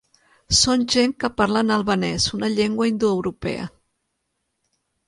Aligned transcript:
Són 0.59 0.85
gent 0.93 1.13
que 1.25 1.31
parlen 1.43 1.69
albanès, 1.75 2.27
una 2.39 2.51
llengua 2.55 2.91
indoeuropea. 2.95 3.71